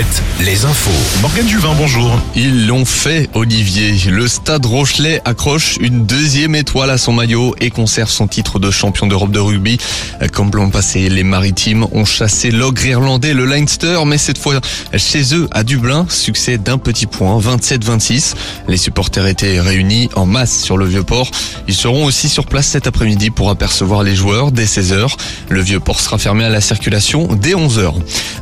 Alouette, 0.00 0.22
les 0.40 0.64
infos. 0.64 1.20
Morgane 1.20 1.46
Juvin, 1.46 1.74
bonjour. 1.76 2.18
Ils 2.34 2.66
l'ont 2.66 2.86
fait, 2.86 3.28
Olivier. 3.34 3.92
Le 4.10 4.28
Stade 4.28 4.64
Rochelet 4.64 5.20
accroche 5.26 5.76
une 5.78 6.06
deuxième 6.06 6.54
étoile 6.54 6.88
à 6.88 6.96
son 6.96 7.12
maillot 7.12 7.54
et 7.60 7.70
conserve 7.70 8.08
son 8.08 8.26
titre 8.26 8.58
de 8.58 8.70
champion 8.70 9.06
d'Europe 9.06 9.30
de 9.30 9.38
rugby. 9.38 9.78
Comme 10.32 10.50
l'an 10.54 10.70
passé, 10.70 11.10
les 11.10 11.22
Maritimes 11.22 11.86
ont 11.92 12.06
chassé 12.06 12.50
l'ogre 12.50 12.86
irlandais, 12.86 13.34
le 13.34 13.44
Leinster, 13.44 13.98
mais 14.06 14.16
cette 14.16 14.38
fois 14.38 14.60
chez 14.96 15.34
eux 15.34 15.48
à 15.50 15.64
Dublin, 15.64 16.06
succès 16.08 16.56
d'un 16.56 16.78
petit 16.78 17.06
point, 17.06 17.38
27-26. 17.38 18.34
Les 18.68 18.78
supporters 18.78 19.26
étaient 19.26 19.60
réunis 19.60 20.08
en 20.14 20.24
masse 20.24 20.62
sur 20.62 20.78
le 20.78 20.86
Vieux-Port. 20.86 21.30
Ils 21.68 21.74
seront 21.74 22.06
aussi 22.06 22.30
sur 22.30 22.46
place 22.46 22.68
cet 22.68 22.86
après-midi 22.86 23.30
pour 23.30 23.50
apercevoir 23.50 24.02
les 24.02 24.14
joueurs 24.14 24.50
dès 24.50 24.64
16h. 24.64 25.14
Le 25.50 25.60
Vieux-Port 25.60 26.00
sera 26.00 26.16
fermé 26.16 26.44
à 26.44 26.48
la 26.48 26.62
circulation 26.62 27.28
dès 27.34 27.52
11h. 27.54 27.92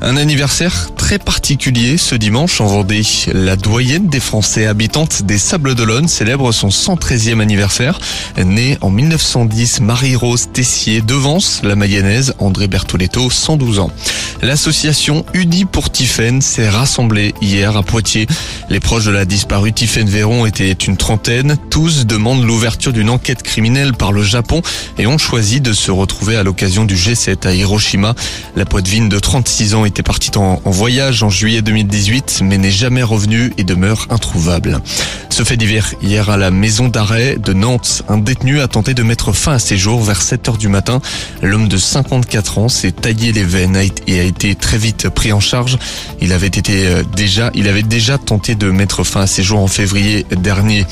Un 0.02 0.16
anniversaire 0.16 0.90
très 0.96 1.18
particulier 1.18 1.48
ce 1.97 2.15
dimanche 2.15 2.61
en 2.61 2.66
Vendée. 2.66 3.01
La 3.33 3.57
doyenne 3.57 4.09
des 4.09 4.20
Français 4.20 4.66
habitantes 4.66 5.23
des 5.23 5.38
Sables 5.38 5.74
d'Olonne 5.74 6.07
célèbre 6.07 6.52
son 6.52 6.69
113e 6.69 7.41
anniversaire. 7.41 7.98
Née 8.37 8.77
en 8.83 8.91
1910, 8.91 9.80
Marie-Rose 9.80 10.51
Tessier 10.52 11.01
devance 11.01 11.61
la 11.62 11.74
mayonnaise 11.74 12.34
André 12.38 12.69
Bertoletto, 12.69 13.30
112 13.30 13.79
ans. 13.79 13.91
L'association 14.43 15.24
Unis 15.33 15.65
pour 15.65 15.91
Tiffaine 15.91 16.43
s'est 16.43 16.69
rassemblée 16.69 17.34
hier 17.41 17.74
à 17.79 17.83
Poitiers. 17.83 18.27
Les 18.69 18.79
proches 18.79 19.07
de 19.07 19.10
la 19.10 19.24
disparue 19.24 19.73
Tiffaine 19.73 20.09
Véron 20.09 20.45
étaient 20.45 20.71
une 20.71 20.99
trentaine. 20.99 21.57
Tous 21.71 22.05
demandent 22.05 22.45
l'ouverture 22.45 22.93
d'une 22.93 23.09
enquête 23.09 23.43
criminelle 23.43 23.95
par 23.95 24.12
le 24.12 24.23
Japon 24.23 24.60
et 24.99 25.07
ont 25.07 25.19
choisi 25.19 25.62
de 25.62 25.73
se 25.73 25.91
retrouver 25.91 26.37
à 26.37 26.43
l'occasion 26.43 26.85
du 26.85 26.95
G7 26.95 27.49
à 27.49 27.55
Hiroshima. 27.55 28.15
La 28.55 28.66
poitevine 28.66 29.09
de 29.09 29.19
36 29.19 29.74
ans 29.74 29.87
était 29.87 30.02
partie 30.02 30.30
en 30.37 30.60
voyage 30.66 31.23
en 31.23 31.30
juillet 31.38 31.62
2018 31.62 32.40
mais 32.42 32.58
n'est 32.58 32.72
jamais 32.72 33.04
revenue 33.04 33.52
et 33.58 33.62
demeure 33.62 34.08
introuvable. 34.10 34.80
Ce 35.38 35.44
fait 35.44 35.56
divers 35.56 35.94
hier 36.02 36.30
à 36.30 36.36
la 36.36 36.50
maison 36.50 36.88
d'arrêt 36.88 37.36
de 37.36 37.52
Nantes, 37.52 38.02
un 38.08 38.18
détenu 38.18 38.60
a 38.60 38.66
tenté 38.66 38.92
de 38.92 39.04
mettre 39.04 39.30
fin 39.30 39.52
à 39.52 39.58
ses 39.60 39.76
jours 39.76 40.02
vers 40.02 40.20
7 40.20 40.48
heures 40.48 40.58
du 40.58 40.66
matin. 40.66 41.00
L'homme 41.42 41.68
de 41.68 41.76
54 41.76 42.58
ans 42.58 42.68
s'est 42.68 42.90
taillé 42.90 43.30
les 43.30 43.44
veines 43.44 43.78
et 44.09 44.18
a 44.18 44.24
été 44.24 44.56
très 44.56 44.78
vite 44.78 45.09
pris 45.09 45.32
en 45.32 45.38
charge. 45.38 45.78
Il 46.20 46.32
avait 46.32 46.48
été 46.48 46.88
euh, 46.88 47.04
déjà, 47.14 47.52
il 47.54 47.68
avait 47.68 47.84
déjà 47.84 48.18
tenté 48.18 48.56
de 48.56 48.68
mettre 48.72 49.04
fin 49.04 49.20
à 49.20 49.26
ses 49.28 49.44
jours 49.44 49.60
en 49.60 49.68
février 49.68 50.26
dernier. 50.32 50.84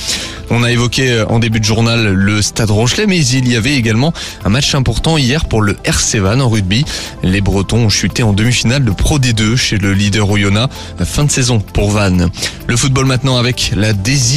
On 0.48 0.62
a 0.62 0.70
évoqué 0.70 1.11
euh, 1.11 1.27
en 1.27 1.41
début 1.41 1.58
de 1.58 1.64
journal 1.64 2.12
le 2.12 2.41
Stade 2.41 2.70
Rochelet, 2.70 3.08
mais 3.08 3.19
il 3.19 3.48
y 3.48 3.56
avait 3.56 3.74
également 3.74 4.12
un 4.44 4.48
match 4.48 4.77
important 4.77 5.19
hier 5.19 5.47
pour 5.47 5.61
le 5.61 5.77
RC 5.83 6.20
Van 6.20 6.39
en 6.39 6.48
rugby. 6.48 6.84
Les 7.24 7.41
Bretons 7.41 7.86
ont 7.86 7.89
chuté 7.89 8.22
en 8.22 8.33
demi-finale 8.33 8.84
de 8.84 8.92
Pro 8.92 9.19
D2 9.19 9.56
chez 9.56 9.77
le 9.77 9.92
leader 9.92 10.30
Oyonnax. 10.30 10.72
Fin 11.05 11.24
de 11.24 11.33
saison 11.33 11.58
pour 11.58 11.91
Van. 11.91 12.28
Le 12.69 12.77
football 12.77 13.06
maintenant 13.06 13.39
avec 13.39 13.72
la 13.74 13.92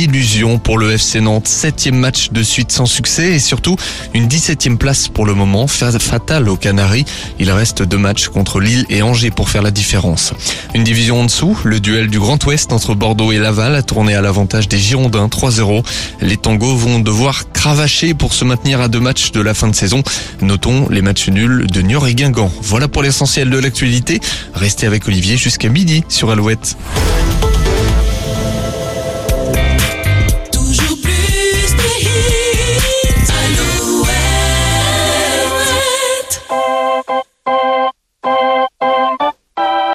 désillusion 0.07 0.59
pour 0.59 0.77
le 0.77 0.93
FC 0.93 1.19
Nantes. 1.19 1.47
Septième 1.47 1.97
match 1.97 2.31
de 2.31 2.41
suite 2.41 2.71
sans 2.71 2.85
succès 2.85 3.33
et 3.33 3.39
surtout 3.39 3.75
une 4.13 4.27
17e 4.27 4.77
place 4.77 5.09
pour 5.09 5.25
le 5.25 5.33
moment, 5.33 5.67
fatale 5.67 6.47
aux 6.47 6.55
Canaries. 6.55 7.05
Il 7.39 7.51
reste 7.51 7.83
deux 7.83 7.97
matchs 7.97 8.29
contre 8.29 8.61
Lille 8.61 8.85
et 8.89 9.01
Angers 9.01 9.31
pour 9.31 9.49
faire 9.49 9.61
la 9.61 9.71
différence. 9.71 10.33
Une 10.73 10.83
division 10.83 11.21
en 11.21 11.25
dessous, 11.25 11.57
le 11.65 11.79
duel 11.79 12.07
du 12.07 12.19
Grand 12.19 12.43
Ouest 12.45 12.71
entre 12.71 12.95
Bordeaux 12.95 13.31
et 13.31 13.39
Laval 13.39 13.75
a 13.75 13.81
tourné 13.81 14.15
à 14.15 14.21
l'avantage 14.21 14.69
des 14.69 14.77
Girondins 14.77 15.27
3-0. 15.27 15.83
Les 16.21 16.37
tangos 16.37 16.77
vont 16.77 16.99
devoir 16.99 17.51
cravacher 17.51 18.13
pour 18.13 18.33
se 18.33 18.45
maintenir 18.45 18.79
à 18.79 18.87
deux 18.87 19.01
matchs 19.01 19.31
de 19.31 19.41
la 19.41 19.53
fin 19.53 19.67
de 19.67 19.75
saison. 19.75 20.01
Notons 20.41 20.87
les 20.89 21.01
matchs 21.01 21.27
nuls 21.27 21.67
de 21.67 21.81
Niort 21.81 22.07
et 22.07 22.15
Guingamp. 22.15 22.51
Voilà 22.61 22.87
pour 22.87 23.03
l'essentiel 23.03 23.49
de 23.49 23.57
l'actualité. 23.57 24.21
Restez 24.53 24.87
avec 24.87 25.07
Olivier 25.07 25.35
jusqu'à 25.35 25.69
midi 25.69 26.03
sur 26.07 26.29
Alouette. 26.29 26.77